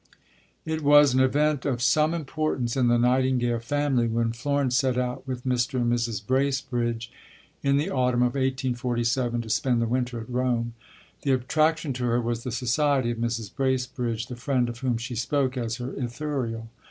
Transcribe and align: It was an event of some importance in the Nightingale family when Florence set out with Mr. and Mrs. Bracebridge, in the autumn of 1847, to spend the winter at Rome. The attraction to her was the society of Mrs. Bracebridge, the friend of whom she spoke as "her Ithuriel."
It 0.65 0.81
was 0.81 1.13
an 1.13 1.19
event 1.19 1.63
of 1.63 1.79
some 1.79 2.15
importance 2.15 2.75
in 2.75 2.87
the 2.87 2.97
Nightingale 2.97 3.59
family 3.59 4.07
when 4.07 4.31
Florence 4.31 4.75
set 4.75 4.97
out 4.97 5.27
with 5.27 5.45
Mr. 5.45 5.75
and 5.79 5.93
Mrs. 5.93 6.25
Bracebridge, 6.25 7.11
in 7.61 7.77
the 7.77 7.91
autumn 7.91 8.23
of 8.23 8.33
1847, 8.33 9.41
to 9.43 9.49
spend 9.51 9.79
the 9.79 9.85
winter 9.85 10.19
at 10.21 10.27
Rome. 10.31 10.73
The 11.21 11.33
attraction 11.33 11.93
to 11.93 12.05
her 12.05 12.19
was 12.19 12.41
the 12.43 12.51
society 12.51 13.11
of 13.11 13.19
Mrs. 13.19 13.53
Bracebridge, 13.55 14.25
the 14.25 14.35
friend 14.35 14.69
of 14.69 14.79
whom 14.79 14.97
she 14.97 15.13
spoke 15.13 15.55
as 15.55 15.75
"her 15.75 15.91
Ithuriel." 15.91 16.67